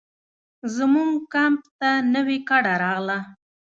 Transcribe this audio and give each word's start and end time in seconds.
زموږ 0.75 1.11
کمپ 1.33 1.61
ته 1.79 1.89
نوې 2.13 2.37
کډه 2.49 2.73
راغله. 2.83 3.19